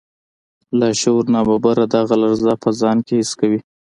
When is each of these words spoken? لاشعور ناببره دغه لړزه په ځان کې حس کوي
لاشعور 0.79 1.25
ناببره 1.35 1.85
دغه 1.95 2.15
لړزه 2.23 2.53
په 2.63 2.69
ځان 2.79 2.97
کې 3.07 3.13
حس 3.21 3.31
کوي 3.39 3.59